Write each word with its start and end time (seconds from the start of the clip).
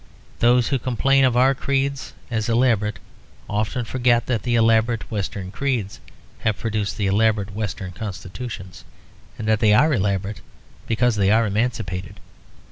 Those 0.39 0.69
who 0.69 0.79
complain 0.79 1.23
of 1.25 1.37
our 1.37 1.53
creeds 1.53 2.13
as 2.31 2.49
elaborate 2.49 2.97
often 3.47 3.85
forget 3.85 4.25
that 4.25 4.41
the 4.41 4.55
elaborate 4.55 5.11
Western 5.11 5.51
creeds 5.51 5.99
have 6.39 6.57
produced 6.57 6.97
the 6.97 7.05
elaborate 7.05 7.53
Western 7.53 7.91
constitutions; 7.91 8.83
and 9.37 9.47
that 9.47 9.59
they 9.59 9.75
are 9.75 9.93
elaborate 9.93 10.41
because 10.87 11.17
they 11.17 11.29
are 11.29 11.45
emancipated. 11.45 12.19